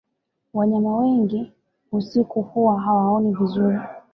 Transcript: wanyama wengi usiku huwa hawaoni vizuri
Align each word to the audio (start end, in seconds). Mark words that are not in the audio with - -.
wanyama 0.53 0.97
wengi 0.97 1.51
usiku 1.91 2.41
huwa 2.41 2.81
hawaoni 2.81 3.33
vizuri 3.33 3.79